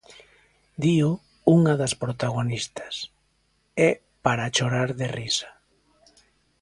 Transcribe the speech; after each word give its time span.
Dío 0.83 1.09
unha 1.55 1.73
das 1.81 1.93
protagonistas: 2.03 2.93
"É 3.89 3.89
para 4.25 4.51
chorar 4.55 4.89
de 4.99 5.07
risa". 5.17 5.49